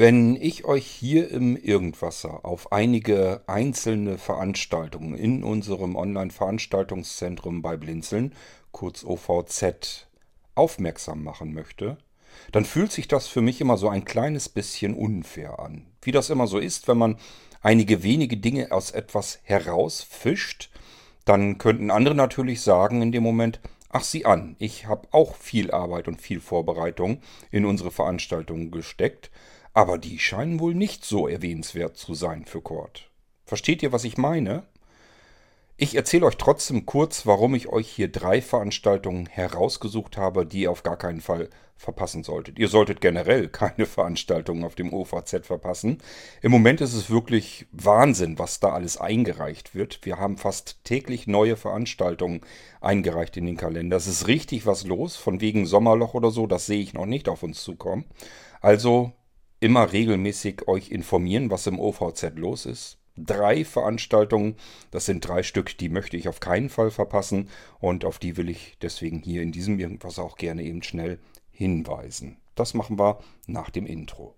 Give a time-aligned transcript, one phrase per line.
[0.00, 8.34] Wenn ich euch hier im Irgendwasser auf einige einzelne Veranstaltungen in unserem Online-Veranstaltungszentrum bei Blinzeln,
[8.72, 10.06] kurz OVZ,
[10.54, 11.98] aufmerksam machen möchte,
[12.50, 15.84] dann fühlt sich das für mich immer so ein kleines bisschen unfair an.
[16.00, 17.18] Wie das immer so ist, wenn man
[17.60, 20.70] einige wenige Dinge aus etwas herausfischt,
[21.26, 23.60] dann könnten andere natürlich sagen in dem Moment,
[23.90, 27.20] ach sieh an, ich habe auch viel Arbeit und viel Vorbereitung
[27.50, 29.30] in unsere Veranstaltungen gesteckt,
[29.72, 33.10] aber die scheinen wohl nicht so erwähnenswert zu sein für Kurt.
[33.44, 34.64] Versteht ihr, was ich meine?
[35.82, 40.70] Ich erzähle euch trotzdem kurz, warum ich euch hier drei Veranstaltungen herausgesucht habe, die ihr
[40.70, 41.48] auf gar keinen Fall
[41.80, 42.58] verpassen solltet.
[42.58, 45.96] Ihr solltet generell keine Veranstaltungen auf dem OVZ verpassen.
[46.42, 50.00] Im Moment ist es wirklich Wahnsinn, was da alles eingereicht wird.
[50.04, 52.42] Wir haben fast täglich neue Veranstaltungen
[52.82, 53.96] eingereicht in den Kalender.
[53.96, 57.26] Es ist richtig was los, von wegen Sommerloch oder so, das sehe ich noch nicht
[57.26, 58.04] auf uns zukommen.
[58.60, 59.14] Also
[59.60, 62.98] immer regelmäßig euch informieren, was im OVZ los ist.
[63.16, 64.56] Drei Veranstaltungen,
[64.90, 68.48] das sind drei Stück, die möchte ich auf keinen Fall verpassen und auf die will
[68.48, 71.18] ich deswegen hier in diesem irgendwas auch gerne eben schnell
[71.50, 72.38] hinweisen.
[72.54, 74.36] Das machen wir nach dem Intro.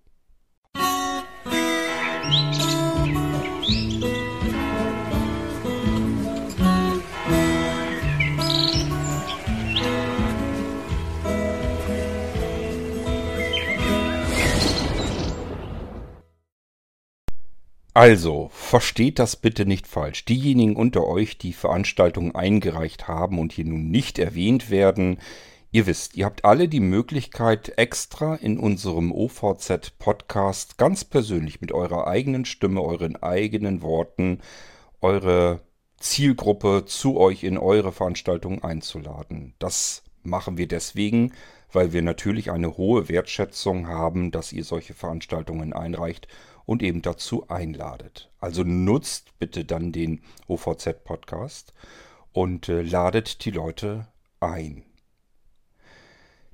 [17.95, 20.25] Also, versteht das bitte nicht falsch.
[20.25, 25.19] Diejenigen unter euch, die Veranstaltungen eingereicht haben und hier nun nicht erwähnt werden,
[25.71, 32.07] ihr wisst, ihr habt alle die Möglichkeit, extra in unserem OVZ-Podcast ganz persönlich mit eurer
[32.07, 34.39] eigenen Stimme, euren eigenen Worten,
[34.99, 35.61] eure
[35.97, 39.53] Zielgruppe zu euch in eure Veranstaltung einzuladen.
[39.59, 41.33] Das machen wir deswegen,
[41.71, 46.27] weil wir natürlich eine hohe Wertschätzung haben, dass ihr solche Veranstaltungen einreicht
[46.65, 48.31] und eben dazu einladet.
[48.39, 51.73] Also nutzt bitte dann den OVZ-Podcast
[52.31, 54.07] und äh, ladet die Leute
[54.39, 54.83] ein.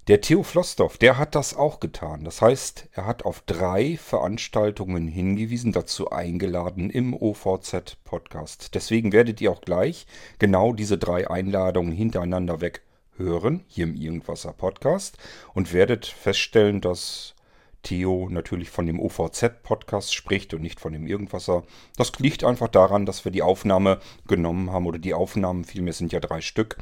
[0.10, 2.24] Der Theo Flossdorf, der hat das auch getan.
[2.24, 8.74] Das heißt, er hat auf drei Veranstaltungen hingewiesen, dazu eingeladen im OVZ-Podcast.
[8.74, 10.08] Deswegen werdet ihr auch gleich
[10.40, 12.82] genau diese drei Einladungen hintereinander weg
[13.18, 15.20] hören, hier im Irgendwasser Podcast,
[15.54, 17.36] und werdet feststellen, dass
[17.84, 21.64] Theo natürlich von dem OVZ-Podcast spricht und nicht von dem Irgendwasser.
[21.96, 26.12] Das liegt einfach daran, dass wir die Aufnahme genommen haben, oder die Aufnahmen, vielmehr sind
[26.12, 26.78] ja drei Stück,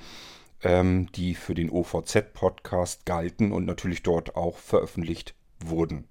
[0.64, 6.08] ähm, die für den OVZ-Podcast galten und natürlich dort auch veröffentlicht wurden.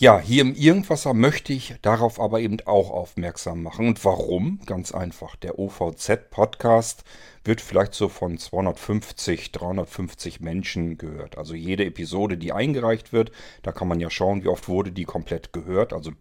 [0.00, 3.86] Ja, hier im Irgendwasser möchte ich darauf aber eben auch aufmerksam machen.
[3.86, 4.58] Und warum?
[4.64, 5.36] Ganz einfach.
[5.36, 7.04] Der OVZ-Podcast
[7.44, 11.36] wird vielleicht so von 250, 350 Menschen gehört.
[11.36, 13.30] Also jede Episode, die eingereicht wird,
[13.62, 15.92] da kann man ja schauen, wie oft wurde die komplett gehört.
[15.92, 16.12] Also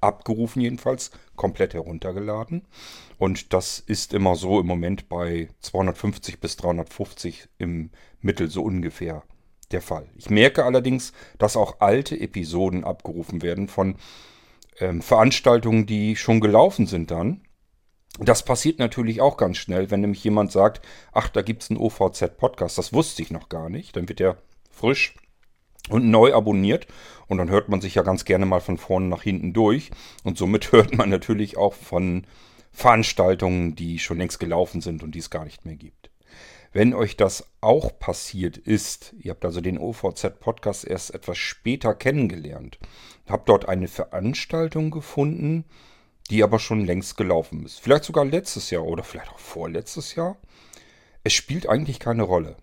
[0.00, 2.62] abgerufen jedenfalls, komplett heruntergeladen.
[3.18, 7.90] Und das ist immer so im Moment bei 250 bis 350 im
[8.22, 9.24] Mittel so ungefähr
[9.70, 10.08] der Fall.
[10.16, 13.96] Ich merke allerdings, dass auch alte Episoden abgerufen werden von
[14.78, 17.42] ähm, Veranstaltungen, die schon gelaufen sind dann.
[18.18, 20.80] Das passiert natürlich auch ganz schnell, wenn nämlich jemand sagt,
[21.12, 23.96] ach, da gibt es einen OVZ-Podcast, das wusste ich noch gar nicht.
[23.96, 24.38] Dann wird der
[24.70, 25.14] frisch
[25.88, 26.86] und neu abonniert
[27.28, 29.90] und dann hört man sich ja ganz gerne mal von vorne nach hinten durch
[30.24, 32.26] und somit hört man natürlich auch von
[32.72, 36.10] Veranstaltungen, die schon längst gelaufen sind und die es gar nicht mehr gibt.
[36.76, 42.78] Wenn euch das auch passiert ist, ihr habt also den OVZ-Podcast erst etwas später kennengelernt,
[43.26, 45.64] habt dort eine Veranstaltung gefunden,
[46.28, 47.80] die aber schon längst gelaufen ist.
[47.80, 50.36] Vielleicht sogar letztes Jahr oder vielleicht auch vorletztes Jahr.
[51.24, 52.56] Es spielt eigentlich keine Rolle.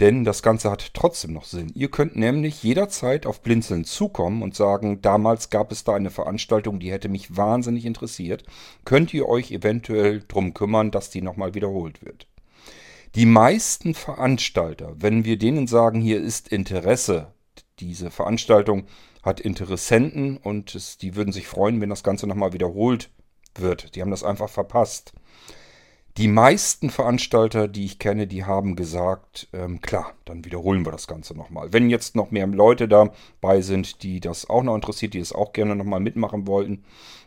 [0.00, 1.72] Denn das Ganze hat trotzdem noch Sinn.
[1.74, 6.78] Ihr könnt nämlich jederzeit auf Blinzeln zukommen und sagen, damals gab es da eine Veranstaltung,
[6.78, 8.44] die hätte mich wahnsinnig interessiert.
[8.84, 12.29] Könnt ihr euch eventuell darum kümmern, dass die nochmal wiederholt wird.
[13.16, 17.34] Die meisten Veranstalter, wenn wir denen sagen, hier ist Interesse,
[17.80, 18.86] diese Veranstaltung
[19.22, 23.10] hat Interessenten und es, die würden sich freuen, wenn das Ganze nochmal wiederholt
[23.56, 23.96] wird.
[23.96, 25.12] Die haben das einfach verpasst.
[26.18, 31.08] Die meisten Veranstalter, die ich kenne, die haben gesagt, ähm, klar, dann wiederholen wir das
[31.08, 31.72] Ganze nochmal.
[31.72, 35.52] Wenn jetzt noch mehr Leute dabei sind, die das auch noch interessiert, die es auch
[35.52, 36.84] gerne nochmal mitmachen wollten,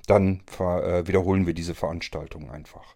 [0.07, 2.95] dann äh, wiederholen wir diese Veranstaltung einfach.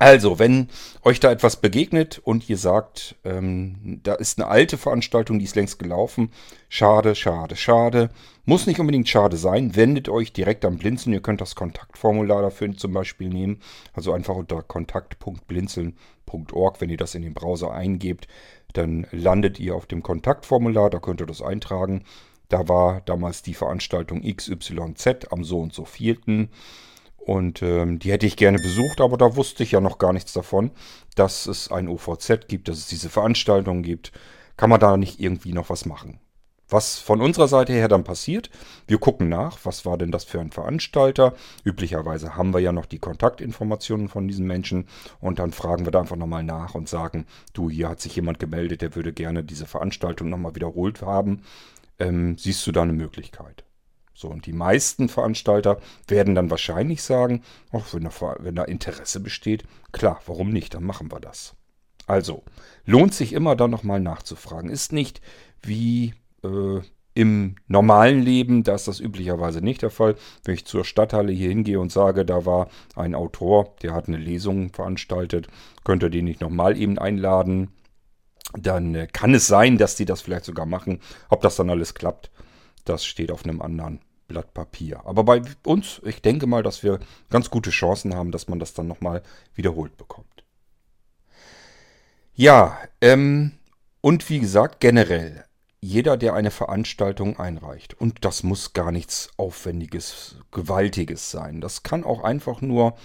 [0.00, 0.68] Also, wenn
[1.02, 5.56] euch da etwas begegnet und ihr sagt, ähm, da ist eine alte Veranstaltung, die ist
[5.56, 6.30] längst gelaufen,
[6.68, 8.10] schade, schade, schade,
[8.44, 11.14] muss nicht unbedingt schade sein, wendet euch direkt am Blinzeln.
[11.14, 13.58] Ihr könnt das Kontaktformular dafür zum Beispiel nehmen,
[13.92, 18.28] also einfach unter kontakt.blinzeln.org, wenn ihr das in den Browser eingebt,
[18.74, 22.04] Dann landet ihr auf dem Kontaktformular, da könnt ihr das eintragen.
[22.48, 26.50] Da war damals die Veranstaltung XYZ am so und so vierten.
[27.28, 30.32] Und ähm, die hätte ich gerne besucht, aber da wusste ich ja noch gar nichts
[30.32, 30.70] davon,
[31.14, 34.12] dass es ein OVZ gibt, dass es diese Veranstaltung gibt.
[34.56, 36.20] Kann man da nicht irgendwie noch was machen?
[36.70, 38.48] Was von unserer Seite her dann passiert,
[38.86, 41.34] wir gucken nach, was war denn das für ein Veranstalter.
[41.64, 44.88] Üblicherweise haben wir ja noch die Kontaktinformationen von diesen Menschen
[45.20, 48.38] und dann fragen wir da einfach nochmal nach und sagen, du, hier hat sich jemand
[48.38, 51.42] gemeldet, der würde gerne diese Veranstaltung nochmal wiederholt haben.
[51.98, 53.64] Ähm, siehst du da eine Möglichkeit?
[54.18, 55.78] So, und die meisten Veranstalter
[56.08, 58.10] werden dann wahrscheinlich sagen, auch wenn da,
[58.40, 59.62] wenn da Interesse besteht,
[59.92, 61.54] klar, warum nicht, dann machen wir das.
[62.08, 62.42] Also,
[62.84, 64.70] lohnt sich immer dann nochmal nachzufragen.
[64.70, 65.20] Ist nicht
[65.62, 66.80] wie äh,
[67.14, 70.16] im normalen Leben, da ist das üblicherweise nicht der Fall.
[70.42, 74.16] Wenn ich zur Stadthalle hier hingehe und sage, da war ein Autor, der hat eine
[74.16, 75.46] Lesung veranstaltet,
[75.84, 77.70] könnt ihr den nicht nochmal eben einladen,
[78.58, 80.98] dann äh, kann es sein, dass die das vielleicht sogar machen.
[81.28, 82.32] Ob das dann alles klappt,
[82.84, 85.00] das steht auf einem anderen Blatt Papier.
[85.04, 88.74] Aber bei uns, ich denke mal, dass wir ganz gute Chancen haben, dass man das
[88.74, 89.22] dann nochmal
[89.54, 90.44] wiederholt bekommt.
[92.34, 93.52] Ja, ähm,
[94.00, 95.44] und wie gesagt, generell,
[95.80, 101.60] jeder, der eine Veranstaltung einreicht, und das muss gar nichts Aufwendiges, Gewaltiges sein.
[101.60, 102.96] Das kann auch einfach nur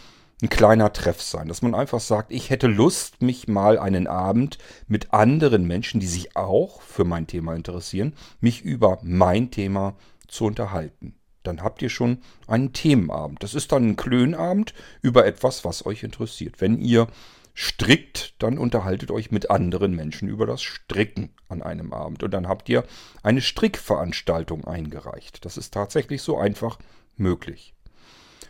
[0.44, 4.58] ein kleiner Treff sein, dass man einfach sagt, ich hätte Lust, mich mal einen Abend
[4.88, 10.04] mit anderen Menschen, die sich auch für mein Thema interessieren, mich über mein Thema zu
[10.48, 11.16] unterhalten.
[11.44, 13.44] Dann habt ihr schon einen Themenabend.
[13.44, 16.62] Das ist dann ein Klönabend über etwas, was euch interessiert.
[16.62, 17.08] Wenn ihr
[17.54, 22.24] strickt, dann unterhaltet euch mit anderen Menschen über das Stricken an einem Abend.
[22.24, 22.84] Und dann habt ihr
[23.22, 25.46] eine Strickveranstaltung eingereicht.
[25.46, 26.80] Das ist tatsächlich so einfach
[27.16, 27.76] möglich.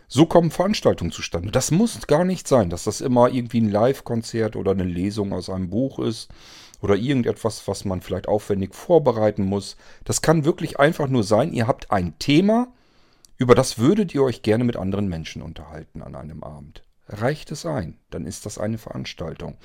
[0.07, 1.51] So kommen Veranstaltungen zustande.
[1.51, 5.49] Das muss gar nicht sein, dass das immer irgendwie ein Live-Konzert oder eine Lesung aus
[5.49, 6.29] einem Buch ist
[6.83, 9.77] oder irgendetwas, was man vielleicht aufwendig vorbereiten muss.
[10.03, 12.68] Das kann wirklich einfach nur sein, ihr habt ein Thema,
[13.38, 17.65] über das würdet ihr euch gerne mit anderen Menschen unterhalten an einem Abend reicht es
[17.65, 17.97] ein.
[18.09, 19.57] Dann ist das eine Veranstaltung.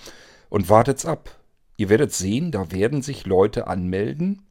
[0.49, 1.39] Und wartet's ab.
[1.77, 4.43] Ihr werdet sehen, da werden sich Leute anmelden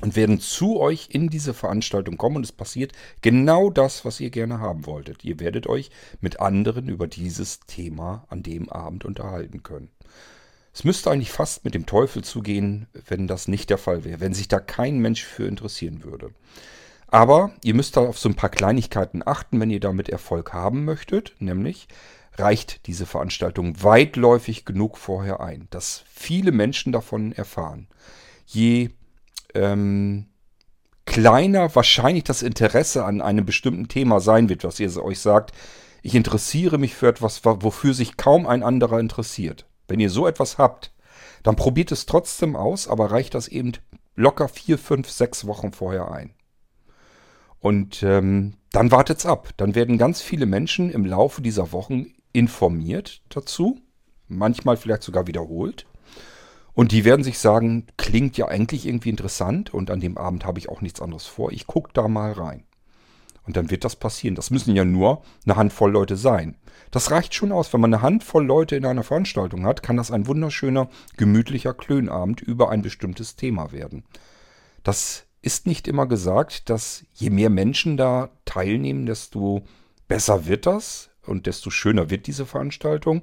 [0.00, 4.30] und werden zu euch in diese Veranstaltung kommen und es passiert genau das, was ihr
[4.30, 5.24] gerne haben wolltet.
[5.24, 5.90] Ihr werdet euch
[6.20, 9.90] mit anderen über dieses Thema an dem Abend unterhalten können.
[10.74, 14.34] Es müsste eigentlich fast mit dem Teufel zugehen, wenn das nicht der Fall wäre, wenn
[14.34, 16.30] sich da kein Mensch für interessieren würde.
[17.08, 20.86] Aber ihr müsst da auf so ein paar Kleinigkeiten achten, wenn ihr damit Erfolg haben
[20.86, 21.34] möchtet.
[21.40, 21.88] Nämlich
[22.38, 27.86] reicht diese Veranstaltung weitläufig genug vorher ein, dass viele Menschen davon erfahren.
[28.46, 28.90] Je
[29.54, 30.26] ähm,
[31.04, 35.52] kleiner wahrscheinlich das Interesse an einem bestimmten Thema sein wird, was ihr euch sagt,
[36.00, 39.66] ich interessiere mich für etwas, wofür sich kaum ein anderer interessiert.
[39.92, 40.90] Wenn ihr so etwas habt,
[41.42, 43.72] dann probiert es trotzdem aus, aber reicht das eben
[44.16, 46.30] locker vier, fünf, sechs Wochen vorher ein.
[47.60, 49.50] Und ähm, dann wartet's ab.
[49.58, 53.82] Dann werden ganz viele Menschen im Laufe dieser Wochen informiert dazu,
[54.28, 55.84] manchmal vielleicht sogar wiederholt.
[56.72, 60.58] Und die werden sich sagen, klingt ja eigentlich irgendwie interessant und an dem Abend habe
[60.58, 61.52] ich auch nichts anderes vor.
[61.52, 62.64] Ich gucke da mal rein.
[63.44, 64.34] Und dann wird das passieren.
[64.34, 66.56] Das müssen ja nur eine Handvoll Leute sein.
[66.90, 67.72] Das reicht schon aus.
[67.72, 72.40] Wenn man eine Handvoll Leute in einer Veranstaltung hat, kann das ein wunderschöner, gemütlicher Klönabend
[72.40, 74.04] über ein bestimmtes Thema werden.
[74.84, 79.62] Das ist nicht immer gesagt, dass je mehr Menschen da teilnehmen, desto
[80.06, 83.22] besser wird das und desto schöner wird diese Veranstaltung.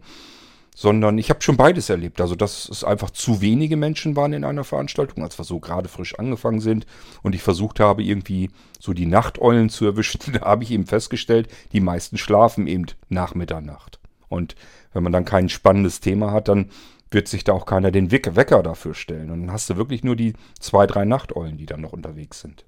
[0.79, 2.21] Sondern ich habe schon beides erlebt.
[2.21, 5.89] Also, dass es einfach zu wenige Menschen waren in einer Veranstaltung, als wir so gerade
[5.89, 6.85] frisch angefangen sind
[7.21, 10.21] und ich versucht habe, irgendwie so die Nachteulen zu erwischen.
[10.31, 13.99] Da habe ich eben festgestellt, die meisten schlafen eben nach Mitternacht.
[14.29, 14.55] Und
[14.93, 16.69] wenn man dann kein spannendes Thema hat, dann
[17.11, 19.31] wird sich da auch keiner den Wecker dafür stellen.
[19.31, 20.31] Und dann hast du wirklich nur die
[20.61, 22.63] zwei, drei Nachteulen, die dann noch unterwegs sind.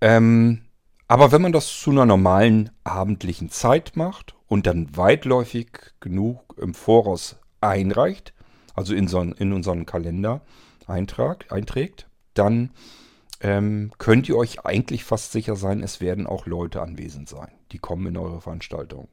[0.00, 0.62] Ähm,
[1.08, 5.68] aber wenn man das zu einer normalen abendlichen Zeit macht und dann weitläufig
[6.00, 8.34] genug im Voraus einreicht,
[8.74, 10.42] also in, so, in unseren Kalender
[10.86, 12.68] eintrag, einträgt, dann
[13.40, 17.50] ähm, könnt ihr euch eigentlich fast sicher sein, es werden auch Leute anwesend sein.
[17.70, 19.08] Die kommen in eure Veranstaltung.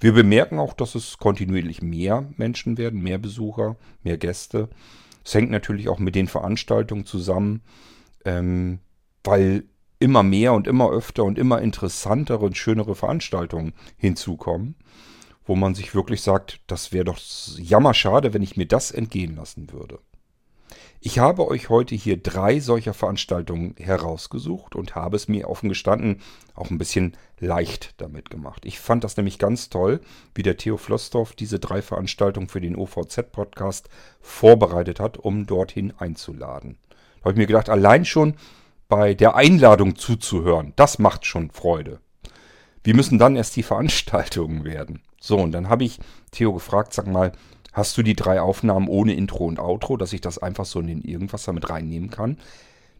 [0.00, 4.68] Wir bemerken auch, dass es kontinuierlich mehr Menschen werden, mehr Besucher, mehr Gäste.
[5.24, 7.62] Es hängt natürlich auch mit den Veranstaltungen zusammen,
[8.24, 8.80] ähm,
[9.22, 9.62] weil
[10.00, 14.74] immer mehr und immer öfter und immer interessantere und schönere Veranstaltungen hinzukommen,
[15.44, 17.18] wo man sich wirklich sagt, das wäre doch
[17.58, 20.00] jammerschade, wenn ich mir das entgehen lassen würde.
[21.02, 26.20] Ich habe euch heute hier drei solcher Veranstaltungen herausgesucht und habe es mir offen gestanden
[26.54, 28.66] auch ein bisschen leicht damit gemacht.
[28.66, 30.00] Ich fand das nämlich ganz toll,
[30.34, 33.88] wie der Theo Flossdorf diese drei Veranstaltungen für den OVZ-Podcast
[34.20, 36.76] vorbereitet hat, um dorthin einzuladen.
[36.90, 38.34] Da habe ich mir gedacht, allein schon
[38.90, 42.00] bei der Einladung zuzuhören, das macht schon Freude.
[42.84, 45.00] Wie müssen dann erst die Veranstaltungen werden?
[45.18, 45.98] So, und dann habe ich
[46.30, 47.32] Theo gefragt, sag mal,
[47.72, 50.88] Hast du die drei Aufnahmen ohne Intro und Outro, dass ich das einfach so in
[50.88, 52.38] den Irgendwasser mit reinnehmen kann?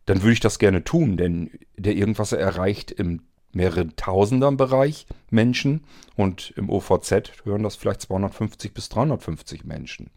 [0.07, 5.85] Dann würde ich das gerne tun, denn der Irgendwasser erreicht im mehreren Tausendern Bereich Menschen
[6.15, 10.11] und im OVZ hören das vielleicht 250 bis 350 Menschen.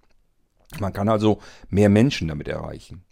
[0.80, 1.40] Man kann also
[1.70, 3.04] mehr Menschen damit erreichen.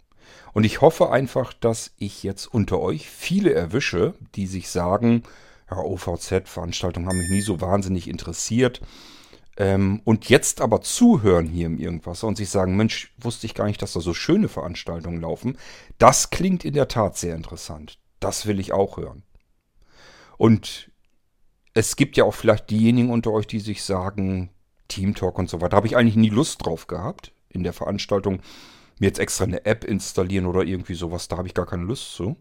[0.52, 5.22] Und ich hoffe einfach, dass ich jetzt unter euch viele erwische, die sich sagen,
[5.70, 8.80] ja, OVZ-Veranstaltungen haben mich nie so wahnsinnig interessiert.
[9.56, 13.66] Ähm, und jetzt aber zuhören hier im Irgendwas und sich sagen, Mensch, wusste ich gar
[13.66, 15.58] nicht, dass da so schöne Veranstaltungen laufen.
[15.98, 17.98] Das klingt in der Tat sehr interessant.
[18.20, 19.22] Das will ich auch hören.
[20.38, 20.90] Und
[21.74, 24.50] es gibt ja auch vielleicht diejenigen unter euch, die sich sagen,
[24.88, 25.76] Team Talk und so weiter.
[25.76, 28.40] Habe ich eigentlich nie Lust drauf gehabt, in der Veranstaltung
[28.98, 31.28] mir jetzt extra eine App installieren oder irgendwie sowas.
[31.28, 32.36] Da habe ich gar keine Lust zu.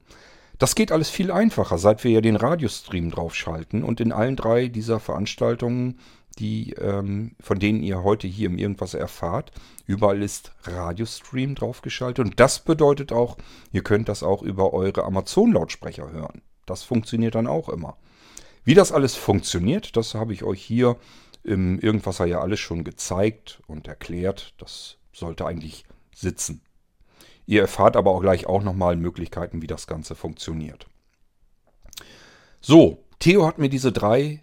[0.58, 4.67] Das geht alles viel einfacher, seit wir ja den Radiostream draufschalten und in allen drei
[4.67, 5.98] dieser Veranstaltungen
[6.39, 9.51] die, ähm, von denen ihr heute hier im Irgendwas erfahrt.
[9.86, 13.38] Überall ist Radiostream draufgeschaltet und das bedeutet auch,
[13.72, 16.41] ihr könnt das auch über eure Amazon-Lautsprecher hören.
[16.65, 17.98] Das funktioniert dann auch immer.
[18.63, 20.98] Wie das alles funktioniert, das habe ich euch hier
[21.43, 24.53] im Irgendwasser ja alles schon gezeigt und erklärt.
[24.58, 26.62] Das sollte eigentlich sitzen.
[27.46, 30.88] Ihr erfahrt aber auch gleich auch nochmal Möglichkeiten, wie das Ganze funktioniert.
[32.62, 34.39] So, Theo hat mir diese drei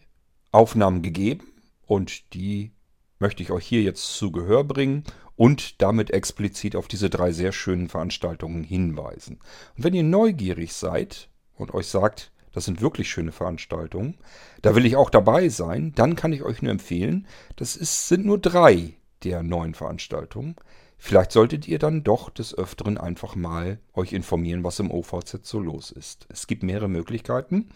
[0.51, 1.47] Aufnahmen gegeben
[1.87, 2.73] und die
[3.19, 5.05] möchte ich euch hier jetzt zu Gehör bringen
[5.37, 9.39] und damit explizit auf diese drei sehr schönen Veranstaltungen hinweisen.
[9.77, 14.19] Und wenn ihr neugierig seid und euch sagt, das sind wirklich schöne Veranstaltungen,
[14.63, 18.27] da will ich auch dabei sein, dann kann ich euch nur empfehlen, das ist, sind
[18.27, 20.57] nur drei der neuen Veranstaltungen.
[20.99, 25.61] Vielleicht solltet ihr dann doch des Öfteren einfach mal euch informieren, was im OVZ so
[25.61, 26.27] los ist.
[26.29, 27.69] Es gibt mehrere Möglichkeiten.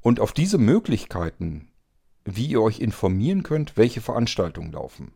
[0.00, 1.70] Und auf diese Möglichkeiten
[2.24, 5.12] wie ihr euch informieren könnt, welche Veranstaltungen laufen.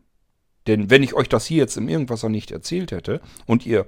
[0.67, 3.85] Denn wenn ich euch das hier jetzt im Irgendwasser nicht erzählt hätte und ihr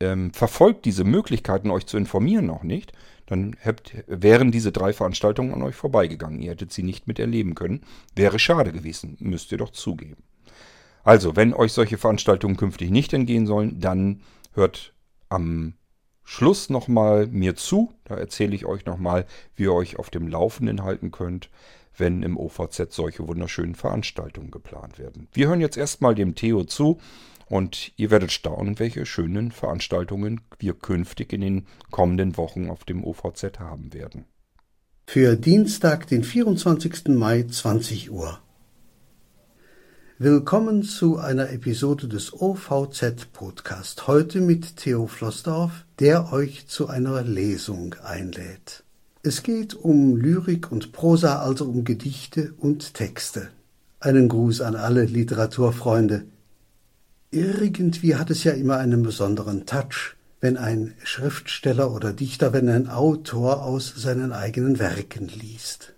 [0.00, 2.92] ähm, verfolgt diese Möglichkeiten, euch zu informieren noch nicht,
[3.26, 6.42] dann habt, wären diese drei Veranstaltungen an euch vorbeigegangen.
[6.42, 7.82] Ihr hättet sie nicht miterleben können.
[8.16, 10.24] Wäre schade gewesen, müsst ihr doch zugeben.
[11.04, 14.94] Also, wenn euch solche Veranstaltungen künftig nicht entgehen sollen, dann hört
[15.28, 15.74] am
[16.24, 17.92] Schluss nochmal mir zu.
[18.04, 21.50] Da erzähle ich euch nochmal, wie ihr euch auf dem Laufenden halten könnt
[21.96, 25.28] wenn im OVZ solche wunderschönen Veranstaltungen geplant werden.
[25.32, 26.98] Wir hören jetzt erstmal dem Theo zu
[27.46, 33.04] und ihr werdet staunen, welche schönen Veranstaltungen wir künftig in den kommenden Wochen auf dem
[33.04, 34.24] OVZ haben werden.
[35.06, 37.08] Für Dienstag, den 24.
[37.08, 38.38] Mai, 20 Uhr.
[40.24, 44.06] Willkommen zu einer Episode des OVZ Podcast.
[44.06, 48.84] Heute mit Theo Flossdorf, der euch zu einer Lesung einlädt.
[49.24, 53.48] Es geht um Lyrik und Prosa, also um Gedichte und Texte.
[53.98, 56.22] Einen Gruß an alle Literaturfreunde.
[57.32, 62.88] Irgendwie hat es ja immer einen besonderen Touch, wenn ein Schriftsteller oder Dichter, wenn ein
[62.88, 65.91] Autor aus seinen eigenen Werken liest.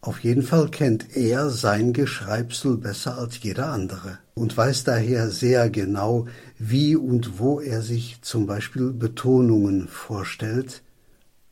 [0.00, 5.70] Auf jeden Fall kennt er sein Geschreibsel besser als jeder andere und weiß daher sehr
[5.70, 6.26] genau,
[6.56, 10.82] wie und wo er sich zum Beispiel Betonungen vorstellt,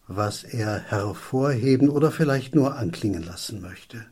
[0.06, 4.06] was er hervorheben oder vielleicht nur anklingen lassen möchte.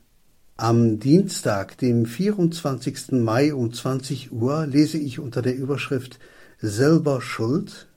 [0.56, 3.12] Am Dienstag, dem 24.
[3.12, 6.18] Mai um 20 Uhr, lese ich unter der Überschrift
[6.60, 7.88] Selber Schuld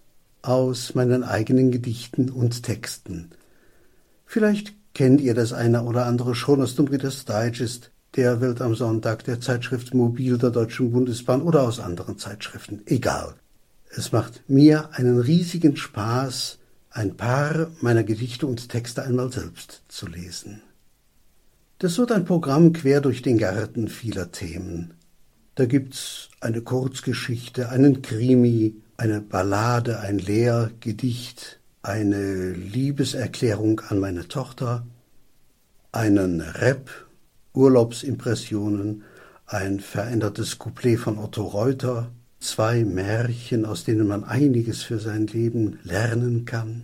[0.42, 3.30] aus meinen eigenen Gedichten und Texten.
[4.26, 8.74] Vielleicht kennt ihr das eine oder andere schon aus dem Reader's Digest, der Welt am
[8.74, 12.82] Sonntag, der Zeitschrift Mobil der Deutschen Bundesbahn oder aus anderen Zeitschriften.
[12.88, 13.36] Egal.
[13.96, 16.58] Es macht mir einen riesigen Spaß,
[16.90, 20.64] ein paar meiner Gedichte und Texte einmal selbst zu lesen.
[21.78, 24.96] Das wird ein Programm quer durch den Garten vieler Themen.
[25.54, 31.57] Da gibt's eine Kurzgeschichte, einen Krimi, eine Ballade, ein Lehrgedicht,
[31.88, 34.86] eine Liebeserklärung an meine Tochter,
[35.94, 36.90] einen Rap,
[37.54, 39.04] Urlaubsimpressionen,
[39.46, 45.80] ein verändertes Couplet von Otto Reuter, zwei Märchen, aus denen man einiges für sein Leben
[45.84, 46.84] lernen kann.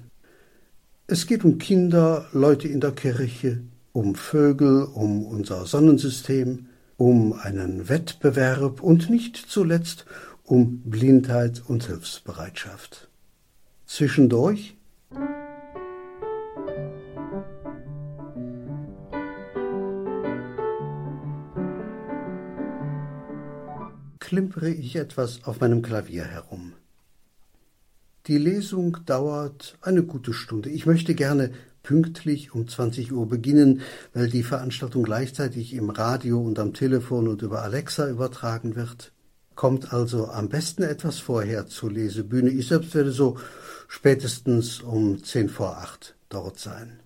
[1.05, 3.59] Es geht um Kinder, Leute in der Kirche,
[3.91, 10.05] um Vögel, um unser Sonnensystem, um einen Wettbewerb und nicht zuletzt
[10.45, 13.09] um Blindheit und Hilfsbereitschaft.
[13.85, 14.77] Zwischendurch
[24.33, 26.73] klimpere ich etwas auf meinem Klavier herum.
[28.25, 30.71] Die Lesung dauert eine gute Stunde.
[30.71, 31.51] Ich möchte gerne
[31.83, 37.43] pünktlich um 20 Uhr beginnen, weil die Veranstaltung gleichzeitig im Radio und am Telefon und
[37.43, 39.11] über Alexa übertragen wird.
[39.53, 42.49] Kommt also am besten etwas vorher zur Lesebühne.
[42.49, 43.37] Ich selbst werde so
[43.93, 46.99] spätestens um zehn vor acht dort sein.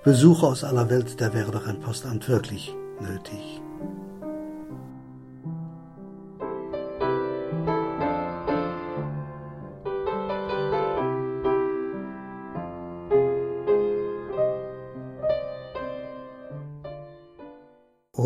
[0.03, 3.58] Besucher aus aller Welt, da wäre doch ein Postamt wirklich nötig.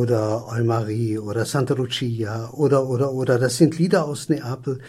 [0.03, 4.79] Oder Eumarie oder Santa Lucia oder oder oder das sind Lieder aus Neapel,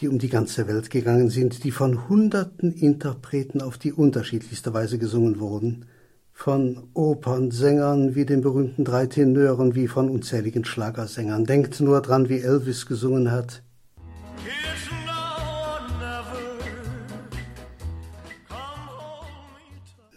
[0.00, 4.98] die um die ganze Welt gegangen sind, die von hunderten Interpreten auf die unterschiedlichste Weise
[4.98, 5.86] gesungen wurden,
[6.32, 11.44] von Opernsängern wie den berühmten drei Tenören wie von unzähligen Schlagersängern.
[11.44, 13.62] Denkt nur dran, wie Elvis gesungen hat.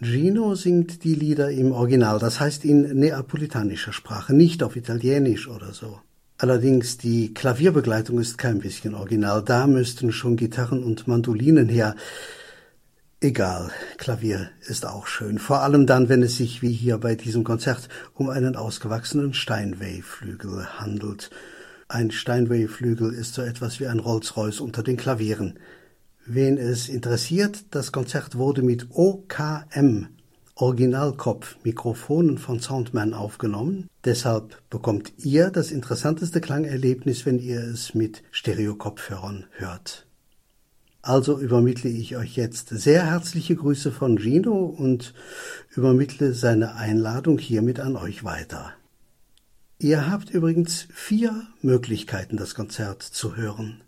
[0.00, 5.72] Gino singt die Lieder im Original, das heißt in neapolitanischer Sprache, nicht auf Italienisch oder
[5.72, 5.98] so.
[6.36, 11.96] Allerdings die Klavierbegleitung ist kein bisschen original, da müssten schon Gitarren und Mandolinen her.
[13.20, 17.42] Egal, Klavier ist auch schön, vor allem dann, wenn es sich wie hier bei diesem
[17.42, 21.30] Konzert um einen ausgewachsenen Steinway-Flügel handelt.
[21.88, 25.58] Ein Steinway-Flügel ist so etwas wie ein Rolls-Royce unter den Klavieren.
[26.30, 30.08] Wen es interessiert, das Konzert wurde mit OKM
[30.56, 33.88] Originalkopf Mikrofonen von Soundman aufgenommen.
[34.04, 40.06] Deshalb bekommt ihr das interessanteste Klangerlebnis, wenn ihr es mit Stereo-Kopfhörern hört.
[41.00, 45.14] Also übermittle ich euch jetzt sehr herzliche Grüße von Gino und
[45.74, 48.74] übermittle seine Einladung hiermit an euch weiter.
[49.78, 53.80] Ihr habt übrigens vier Möglichkeiten, das Konzert zu hören.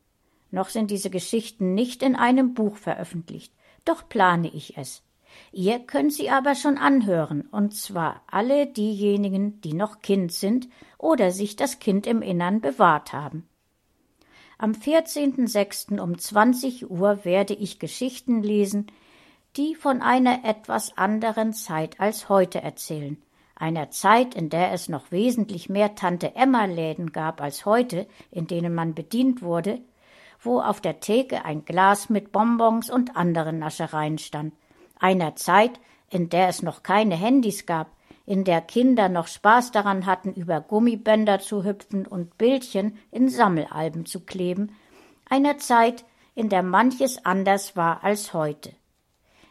[0.49, 5.03] Noch sind diese Geschichten nicht in einem Buch veröffentlicht, doch plane ich es.
[5.51, 11.31] Ihr könnt sie aber schon anhören, und zwar alle diejenigen, die noch Kind sind oder
[11.31, 13.45] sich das Kind im Innern bewahrt haben.
[14.57, 15.99] Am 14.06.
[15.99, 18.87] um 20 Uhr werde ich Geschichten lesen,
[19.57, 23.17] die von einer etwas anderen Zeit als heute erzählen.
[23.55, 28.93] Einer Zeit, in der es noch wesentlich mehr Tante-Emma-Läden gab als heute, in denen man
[28.93, 29.81] bedient wurde,
[30.41, 34.53] wo auf der Theke ein Glas mit Bonbons und anderen Naschereien stand.
[34.99, 37.91] Einer Zeit, in der es noch keine Handys gab,
[38.25, 44.05] in der Kinder noch Spaß daran hatten, über Gummibänder zu hüpfen und Bildchen in Sammelalben
[44.05, 44.75] zu kleben,
[45.29, 48.73] einer Zeit, in der manches anders war als heute.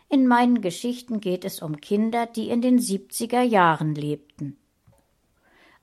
[0.08, 4.58] In meinen Geschichten geht es um Kinder, die in den 70er Jahren lebten.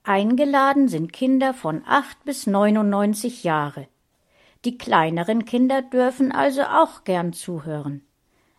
[0.04, 3.88] Eingeladen sind Kinder von acht bis 99 Jahre.
[4.64, 8.02] Die kleineren Kinder dürfen also auch gern zuhören.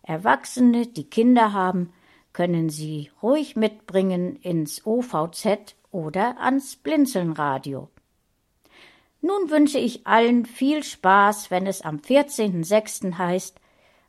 [0.03, 1.93] Erwachsene, die Kinder haben,
[2.33, 7.89] können Sie ruhig mitbringen ins OVZ oder ans Blinzelnradio.
[9.21, 13.17] Nun wünsche ich allen viel Spaß, wenn es am 14.06.
[13.17, 13.59] heißt,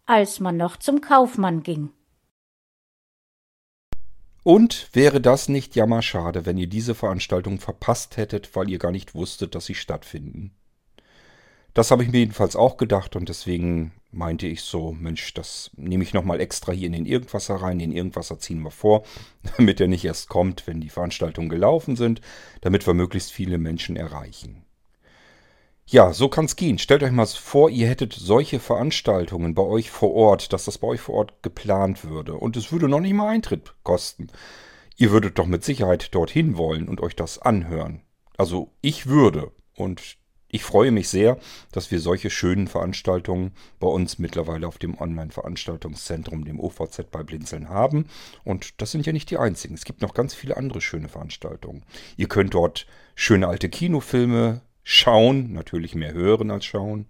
[0.06, 1.90] als man noch zum Kaufmann ging.
[4.42, 9.14] Und wäre das nicht jammerschade, wenn ihr diese Veranstaltung verpasst hättet, weil ihr gar nicht
[9.14, 10.52] wusstet, dass sie stattfinden?
[11.72, 16.04] Das habe ich mir jedenfalls auch gedacht und deswegen meinte ich so, Mensch, das nehme
[16.04, 17.78] ich nochmal extra hier in den Irgendwasser rein.
[17.78, 19.04] Den Irgendwasser ziehen wir vor,
[19.56, 22.20] damit er nicht erst kommt, wenn die Veranstaltungen gelaufen sind,
[22.60, 24.64] damit wir möglichst viele Menschen erreichen.
[25.86, 26.78] Ja, so kann es gehen.
[26.78, 30.88] Stellt euch mal vor, ihr hättet solche Veranstaltungen bei euch vor Ort, dass das bei
[30.88, 32.34] euch vor Ort geplant würde.
[32.34, 34.28] Und es würde noch nicht mal Eintritt kosten.
[34.96, 38.00] Ihr würdet doch mit Sicherheit dorthin wollen und euch das anhören.
[38.38, 39.52] Also ich würde.
[39.76, 40.16] Und
[40.54, 41.36] ich freue mich sehr,
[41.72, 47.70] dass wir solche schönen Veranstaltungen bei uns mittlerweile auf dem Online-Veranstaltungszentrum, dem OVZ bei Blinzeln
[47.70, 48.06] haben.
[48.44, 49.74] Und das sind ja nicht die einzigen.
[49.74, 51.82] Es gibt noch ganz viele andere schöne Veranstaltungen.
[52.16, 52.86] Ihr könnt dort
[53.16, 57.06] schöne alte Kinofilme schauen, natürlich mehr hören als schauen.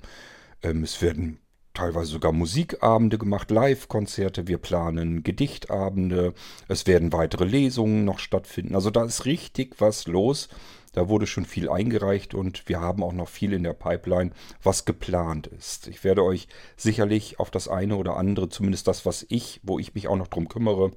[0.63, 1.39] Ähm, es werden
[1.75, 6.33] teilweise sogar Musikabende gemacht, Live-Konzerte, wir planen Gedichtabende,
[6.69, 8.75] es werden weitere Lesungen noch stattfinden.
[8.75, 10.49] Also da ist richtig was los.
[10.95, 14.31] Da wurde schon viel eingereicht und wir haben auch noch viel in der Pipeline,
[14.63, 15.89] was geplant ist.
[15.89, 19.95] Ich werde euch sicherlich auf das eine oder andere, zumindest das, was ich, wo ich
[19.95, 20.93] mich auch noch drum kümmere,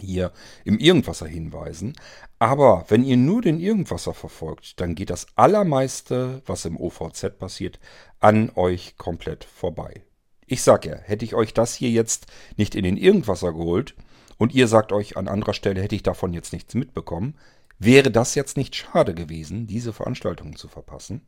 [0.00, 0.32] hier
[0.64, 1.94] im Irgendwasser hinweisen.
[2.38, 7.80] Aber wenn ihr nur den Irgendwasser verfolgt, dann geht das Allermeiste, was im OVZ passiert,
[8.20, 10.02] an euch komplett vorbei.
[10.46, 12.26] Ich sag ja, hätte ich euch das hier jetzt
[12.56, 13.94] nicht in den Irgendwasser geholt
[14.38, 17.34] und ihr sagt euch an anderer Stelle, hätte ich davon jetzt nichts mitbekommen,
[17.78, 21.22] Wäre das jetzt nicht schade gewesen, diese Veranstaltung zu verpassen?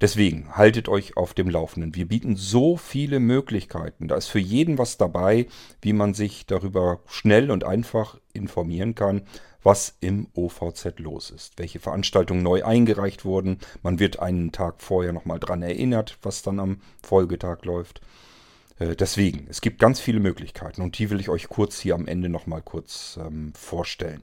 [0.00, 1.94] Deswegen haltet euch auf dem Laufenden.
[1.94, 4.08] Wir bieten so viele Möglichkeiten.
[4.08, 5.46] Da ist für jeden was dabei,
[5.82, 9.22] wie man sich darüber schnell und einfach informieren kann,
[9.62, 11.58] was im OVZ los ist.
[11.58, 13.58] Welche Veranstaltungen neu eingereicht wurden.
[13.82, 18.00] Man wird einen Tag vorher nochmal dran erinnert, was dann am Folgetag läuft.
[18.78, 22.06] Äh, deswegen, es gibt ganz viele Möglichkeiten und die will ich euch kurz hier am
[22.06, 24.22] Ende nochmal kurz ähm, vorstellen.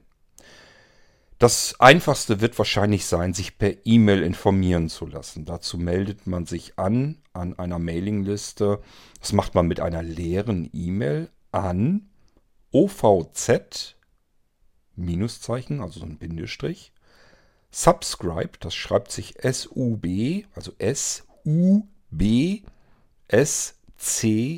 [1.38, 5.44] Das einfachste wird wahrscheinlich sein, sich per E-Mail informieren zu lassen.
[5.44, 8.82] Dazu meldet man sich an an einer Mailingliste.
[9.20, 12.10] Das macht man mit einer leeren E-Mail an
[12.72, 13.94] OVZ
[14.96, 16.92] Minuszeichen, also so ein Bindestrich.
[17.70, 22.62] Subscribe, das schreibt sich S-U-B, also S-U-B
[23.28, 24.52] S-C-R-I-B-E.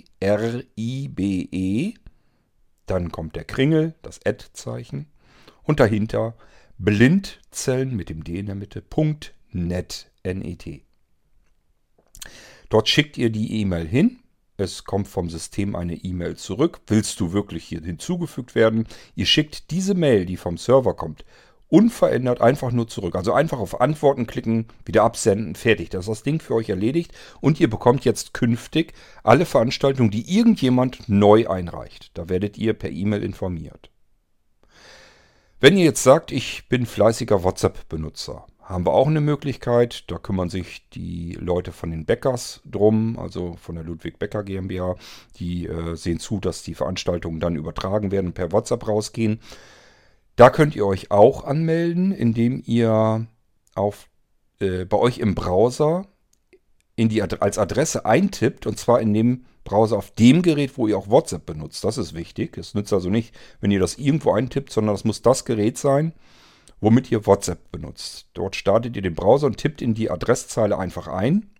[2.86, 5.06] Dann kommt der Kringel, das Ad-Zeichen.
[5.62, 6.34] Und dahinter
[6.82, 8.82] Blindzellen mit dem D in der Mitte,
[9.52, 10.82] .net, N-E-T.
[12.70, 14.20] Dort schickt ihr die E-Mail hin.
[14.56, 16.80] Es kommt vom System eine E-Mail zurück.
[16.86, 18.88] Willst du wirklich hier hinzugefügt werden?
[19.14, 21.26] Ihr schickt diese Mail, die vom Server kommt,
[21.68, 23.14] unverändert einfach nur zurück.
[23.14, 25.90] Also einfach auf Antworten klicken, wieder absenden, fertig.
[25.90, 27.12] Das ist das Ding für euch erledigt
[27.42, 32.12] und ihr bekommt jetzt künftig alle Veranstaltungen, die irgendjemand neu einreicht.
[32.14, 33.89] Da werdet ihr per E-Mail informiert.
[35.62, 40.10] Wenn ihr jetzt sagt, ich bin fleißiger WhatsApp-Benutzer, haben wir auch eine Möglichkeit.
[40.10, 44.96] Da kümmern sich die Leute von den Bäckers drum, also von der Ludwig Becker GmbH.
[45.36, 49.40] Die äh, sehen zu, dass die Veranstaltungen dann übertragen werden per WhatsApp rausgehen.
[50.34, 53.26] Da könnt ihr euch auch anmelden, indem ihr
[53.74, 54.08] auf,
[54.60, 56.06] äh, bei euch im Browser
[56.96, 60.98] in die, als Adresse eintippt, und zwar in dem Browser auf dem Gerät, wo ihr
[60.98, 61.82] auch WhatsApp benutzt.
[61.84, 62.56] Das ist wichtig.
[62.58, 66.12] Es nützt also nicht, wenn ihr das irgendwo eintippt, sondern das muss das Gerät sein,
[66.80, 68.28] womit ihr WhatsApp benutzt.
[68.34, 71.50] Dort startet ihr den Browser und tippt in die Adresszeile einfach ein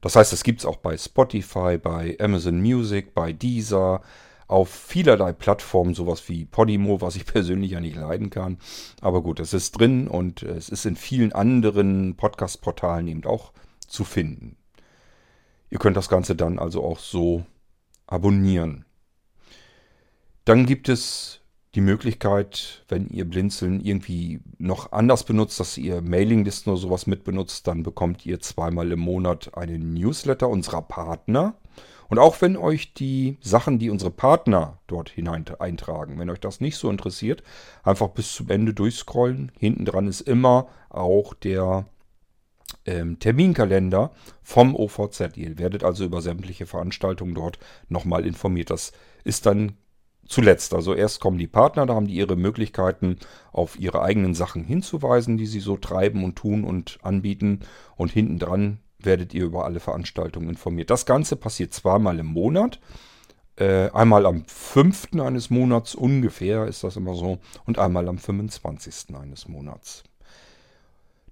[0.00, 4.00] Das heißt, es gibt es auch bei Spotify, bei Amazon Music, bei Deezer,
[4.46, 8.58] auf vielerlei Plattformen, sowas wie Podimo, was ich persönlich ja nicht leiden kann.
[9.00, 13.52] Aber gut, es ist drin und es ist in vielen anderen Podcast-Portalen eben auch
[13.86, 14.56] zu finden.
[15.70, 17.44] Ihr könnt das Ganze dann also auch so
[18.08, 18.84] abonnieren.
[20.44, 21.40] Dann gibt es
[21.74, 27.66] die Möglichkeit, wenn ihr Blinzeln irgendwie noch anders benutzt, dass ihr Mailinglisten oder sowas mitbenutzt,
[27.68, 31.54] dann bekommt ihr zweimal im Monat einen Newsletter unserer Partner.
[32.08, 36.60] Und auch wenn euch die Sachen, die unsere Partner dort hinein eintragen, wenn euch das
[36.60, 37.44] nicht so interessiert,
[37.84, 39.52] einfach bis zum Ende durchscrollen.
[39.56, 41.86] Hinten dran ist immer auch der
[42.84, 44.10] ähm, Terminkalender
[44.42, 45.36] vom OVZ.
[45.36, 48.70] Ihr werdet also über sämtliche Veranstaltungen dort nochmal informiert.
[48.70, 48.90] Das
[49.22, 49.76] ist dann
[50.30, 50.72] zuletzt.
[50.72, 53.18] Also erst kommen die Partner, da haben die ihre Möglichkeiten,
[53.52, 57.60] auf ihre eigenen Sachen hinzuweisen, die sie so treiben und tun und anbieten.
[57.96, 60.90] Und hinten dran werdet ihr über alle Veranstaltungen informiert.
[60.90, 62.80] Das Ganze passiert zweimal im Monat.
[63.56, 65.20] Äh, einmal am 5.
[65.20, 69.14] eines Monats ungefähr ist das immer so und einmal am 25.
[69.14, 70.04] eines Monats.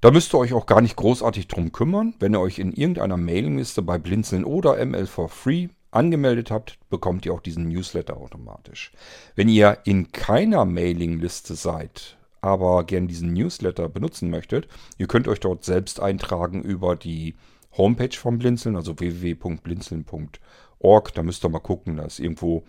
[0.00, 2.14] Da müsst ihr euch auch gar nicht großartig drum kümmern.
[2.20, 7.27] Wenn ihr euch in irgendeiner Mailingliste bei Blinzeln oder ML for Free angemeldet habt, bekommt
[7.27, 8.92] ihr auch diesen Newsletter automatisch.
[9.35, 15.40] Wenn ihr in keiner Mailingliste seid, aber gern diesen Newsletter benutzen möchtet, ihr könnt euch
[15.40, 17.35] dort selbst eintragen über die
[17.77, 21.14] Homepage von Blinzeln, also www.blinzeln.org.
[21.14, 22.64] Da müsst ihr mal gucken, da ist irgendwo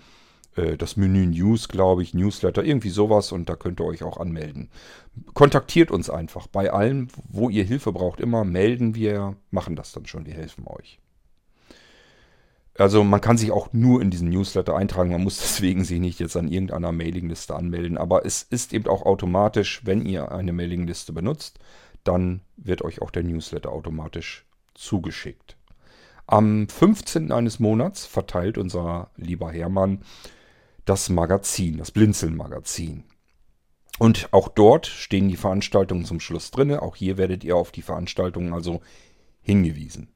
[0.56, 4.18] äh, das Menü News, glaube ich, Newsletter, irgendwie sowas und da könnt ihr euch auch
[4.18, 4.70] anmelden.
[5.34, 6.48] Kontaktiert uns einfach.
[6.48, 10.66] Bei allem, wo ihr Hilfe braucht, immer melden wir, machen das dann schon, wir helfen
[10.68, 11.00] euch.
[12.80, 16.20] Also man kann sich auch nur in diesen Newsletter eintragen, man muss deswegen sich nicht
[16.20, 21.12] jetzt an irgendeiner Mailingliste anmelden, aber es ist eben auch automatisch, wenn ihr eine Mailingliste
[21.12, 21.60] benutzt,
[22.04, 25.58] dann wird euch auch der Newsletter automatisch zugeschickt.
[26.26, 27.32] Am 15.
[27.32, 30.04] eines Monats verteilt unser lieber Hermann
[30.86, 33.04] das Magazin, das Blinzeln-Magazin.
[33.98, 36.74] Und auch dort stehen die Veranstaltungen zum Schluss drin.
[36.74, 38.82] Auch hier werdet ihr auf die Veranstaltungen also
[39.42, 40.08] hingewiesen.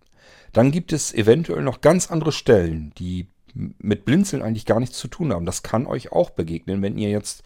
[0.54, 5.08] Dann gibt es eventuell noch ganz andere Stellen, die mit Blinzeln eigentlich gar nichts zu
[5.08, 5.46] tun haben.
[5.46, 7.44] Das kann euch auch begegnen, wenn ihr jetzt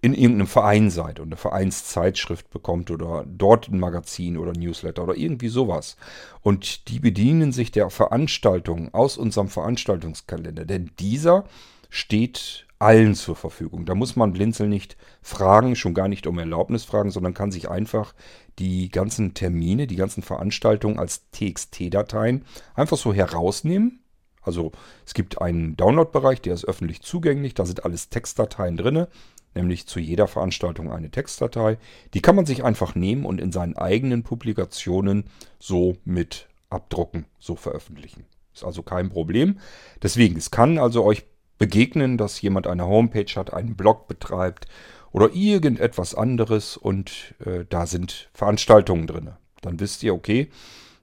[0.00, 5.16] in irgendeinem Verein seid und eine Vereinszeitschrift bekommt oder dort ein Magazin oder Newsletter oder
[5.16, 5.96] irgendwie sowas.
[6.40, 11.44] Und die bedienen sich der Veranstaltung aus unserem Veranstaltungskalender, denn dieser
[11.92, 13.84] steht allen zur Verfügung.
[13.84, 17.68] Da muss man Blinzeln nicht fragen, schon gar nicht um Erlaubnis fragen, sondern kann sich
[17.68, 18.14] einfach
[18.58, 24.00] die ganzen Termine, die ganzen Veranstaltungen als TXT-Dateien einfach so herausnehmen.
[24.40, 24.72] Also
[25.06, 29.06] es gibt einen Download-Bereich, der ist öffentlich zugänglich, da sind alles Textdateien drin
[29.54, 31.76] nämlich zu jeder Veranstaltung eine Textdatei.
[32.14, 35.24] Die kann man sich einfach nehmen und in seinen eigenen Publikationen
[35.58, 38.24] so mit abdrucken, so veröffentlichen.
[38.54, 39.58] Ist also kein Problem.
[40.02, 41.24] Deswegen, es kann also euch
[41.62, 44.66] begegnen, dass jemand eine Homepage hat, einen Blog betreibt
[45.12, 49.30] oder irgendetwas anderes und äh, da sind Veranstaltungen drin.
[49.60, 50.50] Dann wisst ihr, okay,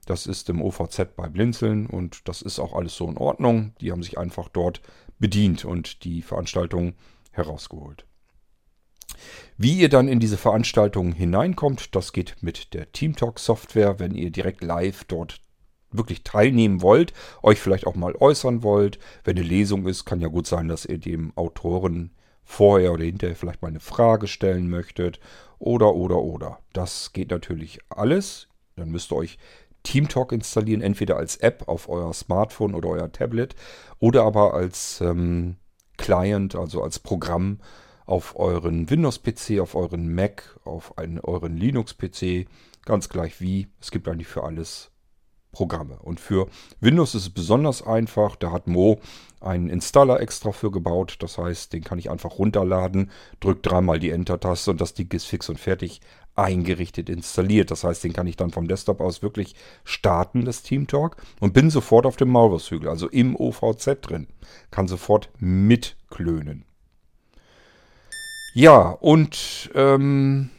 [0.04, 3.72] das ist im OVZ bei Blinzeln und das ist auch alles so in Ordnung.
[3.80, 4.82] Die haben sich einfach dort
[5.18, 6.92] bedient und die Veranstaltung
[7.30, 8.04] herausgeholt.
[9.56, 14.62] Wie ihr dann in diese Veranstaltung hineinkommt, das geht mit der TeamTalk-Software, wenn ihr direkt
[14.62, 15.40] live dort
[15.92, 18.98] wirklich teilnehmen wollt, euch vielleicht auch mal äußern wollt.
[19.24, 22.10] Wenn eine Lesung ist, kann ja gut sein, dass ihr dem Autoren
[22.44, 25.20] vorher oder hinterher vielleicht mal eine Frage stellen möchtet.
[25.58, 26.58] Oder, oder, oder.
[26.72, 28.48] Das geht natürlich alles.
[28.76, 29.38] Dann müsst ihr euch
[29.82, 33.54] TeamTalk installieren, entweder als App auf euer Smartphone oder euer Tablet
[33.98, 35.56] oder aber als ähm,
[35.96, 37.60] Client, also als Programm
[38.06, 42.46] auf euren Windows-PC, auf euren Mac, auf einen, euren Linux-PC,
[42.84, 43.68] ganz gleich wie.
[43.80, 44.90] Es gibt eigentlich für alles
[45.52, 45.98] Programme.
[46.02, 46.48] Und für
[46.80, 48.36] Windows ist es besonders einfach.
[48.36, 49.00] Da hat Mo
[49.40, 51.16] einen Installer extra für gebaut.
[51.20, 53.10] Das heißt, den kann ich einfach runterladen,
[53.40, 56.00] drücke dreimal die Enter-Taste und das Ding ist fix und fertig
[56.36, 57.70] eingerichtet installiert.
[57.70, 61.70] Das heißt, den kann ich dann vom Desktop aus wirklich starten, das TeamTalk, und bin
[61.70, 64.28] sofort auf dem Maulwurfshügel, also im OVZ drin.
[64.70, 66.64] Kann sofort mitklönen.
[68.54, 70.50] Ja, und ähm,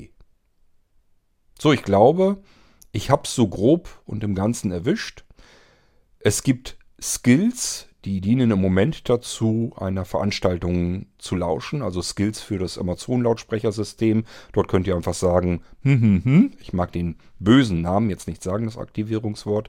[1.61, 2.43] So, ich glaube,
[2.93, 5.25] ich habe es so grob und im Ganzen erwischt.
[6.21, 12.59] Es gibt Skills, die dienen im Moment dazu, einer Veranstaltung zu lauschen, also Skills für
[12.59, 14.25] das Amazon-Lautsprechersystem.
[14.53, 16.53] Dort könnt ihr einfach sagen, hm, hm, hm.
[16.61, 19.69] ich mag den bösen Namen jetzt nicht sagen, das Aktivierungswort,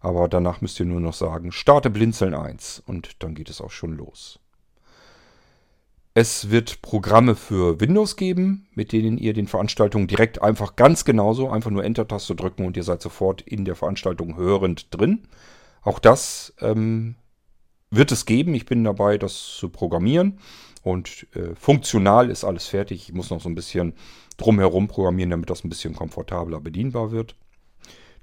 [0.00, 3.70] aber danach müsst ihr nur noch sagen, starte Blinzeln 1 und dann geht es auch
[3.70, 4.40] schon los.
[6.14, 11.48] Es wird Programme für Windows geben, mit denen ihr den Veranstaltungen direkt einfach ganz genauso,
[11.48, 15.28] einfach nur Enter-Taste drücken und ihr seid sofort in der Veranstaltung hörend drin.
[15.80, 17.14] Auch das ähm,
[17.90, 18.54] wird es geben.
[18.54, 20.38] Ich bin dabei, das zu programmieren.
[20.82, 23.08] Und äh, funktional ist alles fertig.
[23.08, 23.94] Ich muss noch so ein bisschen
[24.36, 27.34] drumherum programmieren, damit das ein bisschen komfortabler bedienbar wird.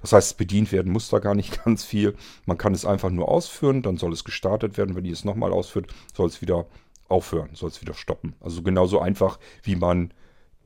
[0.00, 2.14] Das heißt, bedient werden muss da gar nicht ganz viel.
[2.44, 4.94] Man kann es einfach nur ausführen, dann soll es gestartet werden.
[4.96, 6.66] Wenn ihr es nochmal ausführt, soll es wieder
[7.08, 8.34] aufhören, soll es wieder stoppen.
[8.40, 10.12] Also genauso einfach, wie man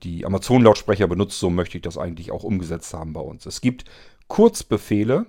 [0.02, 3.44] die Amazon-Lautsprecher benutzt, so möchte ich das eigentlich auch umgesetzt haben bei uns.
[3.44, 3.84] Es gibt
[4.28, 5.26] Kurzbefehle,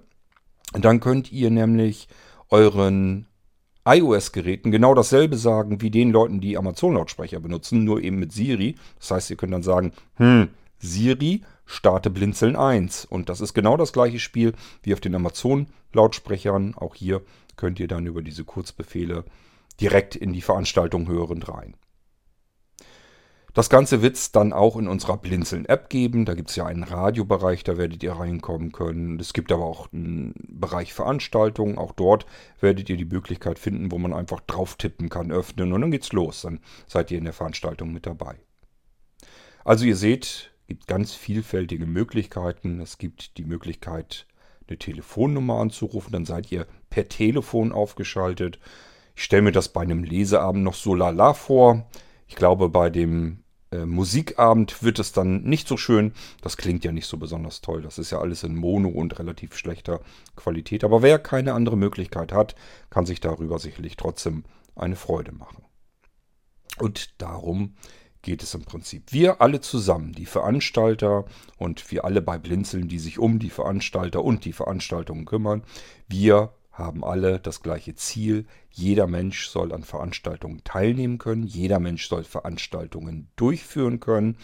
[0.73, 2.07] dann könnt ihr nämlich
[2.49, 3.27] euren
[3.85, 8.75] iOS-Geräten genau dasselbe sagen wie den Leuten, die Amazon-Lautsprecher benutzen, nur eben mit Siri.
[8.99, 13.05] Das heißt, ihr könnt dann sagen, hm, Siri, starte Blinzeln 1.
[13.05, 16.75] Und das ist genau das gleiche Spiel wie auf den Amazon-Lautsprechern.
[16.75, 17.21] Auch hier
[17.55, 19.25] könnt ihr dann über diese Kurzbefehle
[19.79, 21.75] direkt in die Veranstaltung hörend rein.
[23.53, 26.23] Das Ganze wird es dann auch in unserer Blinzeln-App geben.
[26.23, 29.19] Da gibt es ja einen Radiobereich, da werdet ihr reinkommen können.
[29.19, 31.77] Es gibt aber auch einen Bereich Veranstaltungen.
[31.77, 32.25] Auch dort
[32.61, 36.13] werdet ihr die Möglichkeit finden, wo man einfach drauf tippen kann, öffnen und dann geht's
[36.13, 36.43] los.
[36.43, 38.39] Dann seid ihr in der Veranstaltung mit dabei.
[39.65, 42.79] Also ihr seht, es gibt ganz vielfältige Möglichkeiten.
[42.79, 44.27] Es gibt die Möglichkeit,
[44.67, 46.13] eine Telefonnummer anzurufen.
[46.13, 48.59] Dann seid ihr per Telefon aufgeschaltet.
[49.13, 51.85] Ich stelle mir das bei einem Leseabend noch so lala vor.
[52.31, 56.13] Ich glaube, bei dem äh, Musikabend wird es dann nicht so schön.
[56.41, 57.81] Das klingt ja nicht so besonders toll.
[57.81, 59.99] Das ist ja alles in Mono und relativ schlechter
[60.37, 60.85] Qualität.
[60.85, 62.55] Aber wer keine andere Möglichkeit hat,
[62.89, 64.45] kann sich darüber sicherlich trotzdem
[64.77, 65.65] eine Freude machen.
[66.79, 67.75] Und darum
[68.21, 69.11] geht es im Prinzip.
[69.11, 71.25] Wir alle zusammen, die Veranstalter
[71.57, 75.63] und wir alle bei Blinzeln, die sich um die Veranstalter und die Veranstaltungen kümmern,
[76.07, 78.45] wir haben alle das gleiche Ziel.
[78.69, 81.43] Jeder Mensch soll an Veranstaltungen teilnehmen können.
[81.43, 84.37] Jeder Mensch soll Veranstaltungen durchführen können.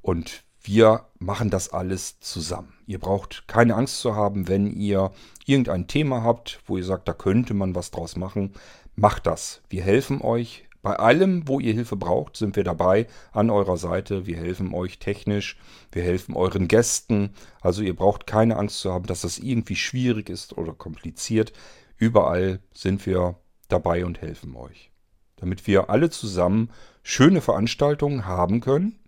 [0.00, 2.74] Und wir machen das alles zusammen.
[2.86, 5.12] Ihr braucht keine Angst zu haben, wenn ihr
[5.46, 8.52] irgendein Thema habt, wo ihr sagt, da könnte man was draus machen.
[8.96, 9.62] Macht das.
[9.68, 14.26] Wir helfen euch Bei allem, wo ihr Hilfe braucht, sind wir dabei an eurer Seite.
[14.26, 15.58] Wir helfen euch technisch,
[15.90, 17.30] wir helfen euren Gästen.
[17.60, 21.52] Also ihr braucht keine Angst zu haben, dass das irgendwie schwierig ist oder kompliziert.
[21.96, 23.36] Überall sind wir
[23.68, 24.92] dabei und helfen euch.
[25.36, 26.70] Damit wir alle zusammen
[27.02, 29.00] schöne Veranstaltungen haben können.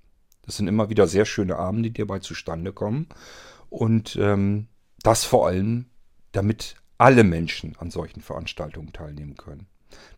[0.42, 3.06] Das sind immer wieder sehr schöne Abende, die dabei zustande kommen.
[3.68, 4.66] Und ähm,
[5.02, 5.86] das vor allem,
[6.32, 9.68] damit alle Menschen an solchen Veranstaltungen teilnehmen können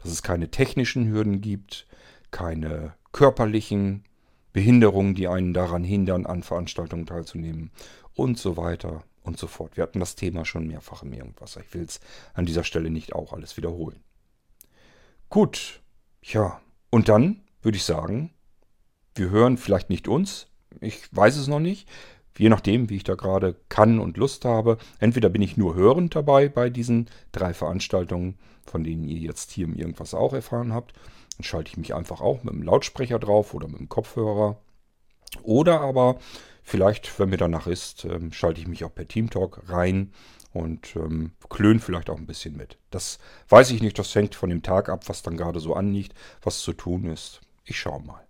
[0.02, 1.86] dass es keine technischen Hürden gibt,
[2.30, 4.04] keine körperlichen
[4.52, 7.70] Behinderungen, die einen daran hindern, an Veranstaltungen teilzunehmen
[8.14, 9.76] und so weiter und so fort.
[9.76, 11.56] Wir hatten das Thema schon mehrfach im Irgendwas.
[11.56, 12.00] Ich will es
[12.34, 14.02] an dieser Stelle nicht auch alles wiederholen.
[15.28, 15.80] Gut,
[16.22, 16.60] ja,
[16.90, 18.30] und dann würde ich sagen,
[19.14, 20.48] wir hören vielleicht nicht uns,
[20.80, 21.88] ich weiß es noch nicht,
[22.38, 24.78] je nachdem, wie ich da gerade kann und Lust habe.
[24.98, 29.68] Entweder bin ich nur hörend dabei bei diesen drei Veranstaltungen, von denen ihr jetzt hier
[29.68, 30.94] Irgendwas auch erfahren habt.
[31.36, 34.58] Dann schalte ich mich einfach auch mit dem Lautsprecher drauf oder mit dem Kopfhörer.
[35.42, 36.18] Oder aber
[36.62, 40.12] vielleicht, wenn mir danach ist, ähm, schalte ich mich auch per Teamtalk rein
[40.52, 42.78] und ähm, klönen vielleicht auch ein bisschen mit.
[42.90, 43.18] Das
[43.48, 46.60] weiß ich nicht, das hängt von dem Tag ab, was dann gerade so anliegt, was
[46.60, 47.40] zu tun ist.
[47.64, 48.26] Ich schaue mal.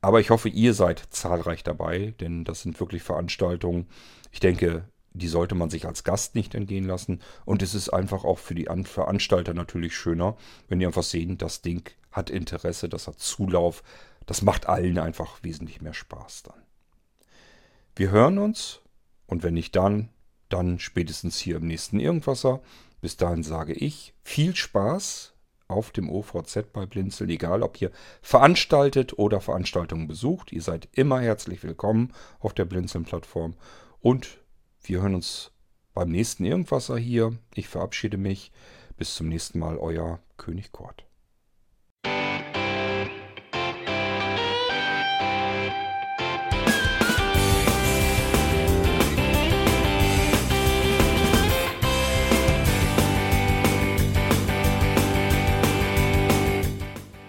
[0.00, 3.88] Aber ich hoffe, ihr seid zahlreich dabei, denn das sind wirklich Veranstaltungen.
[4.30, 7.20] Ich denke, die sollte man sich als Gast nicht entgehen lassen.
[7.44, 10.36] Und es ist einfach auch für die Veranstalter natürlich schöner,
[10.68, 13.82] wenn die einfach sehen, das Ding hat Interesse, das hat Zulauf.
[14.26, 16.62] Das macht allen einfach wesentlich mehr Spaß dann.
[17.96, 18.80] Wir hören uns
[19.26, 20.10] und wenn nicht dann,
[20.48, 22.60] dann spätestens hier im nächsten Irgendwasser.
[23.00, 25.32] Bis dahin sage ich viel Spaß
[25.68, 27.92] auf dem OVZ bei Blinzeln, egal ob ihr
[28.22, 30.50] veranstaltet oder Veranstaltungen besucht.
[30.50, 33.54] Ihr seid immer herzlich willkommen auf der Blinzeln-Plattform.
[34.00, 34.38] Und
[34.82, 35.52] wir hören uns
[35.94, 37.38] beim nächsten Irgendwasser hier.
[37.54, 38.50] Ich verabschiede mich.
[38.96, 41.07] Bis zum nächsten Mal, euer König Kurt.